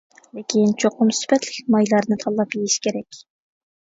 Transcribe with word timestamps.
لېكىن 0.35 0.71
چوقۇم 0.83 1.09
سۈپەتلىك 1.17 1.69
مايلارنى 1.75 2.19
تاللاپ 2.23 2.57
يېيىش 2.59 2.79
كېرەك. 2.87 3.21